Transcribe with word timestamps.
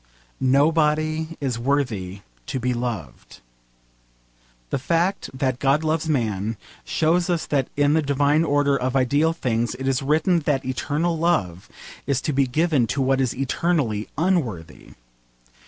Nobody 0.39 1.37
is 1.39 1.59
worthy 1.59 2.21
to 2.47 2.59
be 2.59 2.73
loved. 2.73 3.39
The 4.71 4.79
fact 4.79 5.29
that 5.31 5.59
God 5.59 5.83
loves 5.83 6.09
man 6.09 6.57
shows 6.83 7.29
us 7.29 7.45
that 7.45 7.67
in 7.77 7.93
the 7.93 8.01
divine 8.01 8.43
order 8.43 8.75
of 8.75 8.95
ideal 8.95 9.31
things 9.31 9.75
it 9.75 9.87
is 9.87 10.01
written 10.01 10.39
that 10.39 10.65
eternal 10.65 11.19
love 11.19 11.69
is 12.07 12.19
to 12.21 12.33
be 12.33 12.47
given 12.47 12.87
to 12.87 12.99
what 12.99 13.21
is 13.21 13.35
eternally 13.35 14.09
unworthy. 14.17 14.95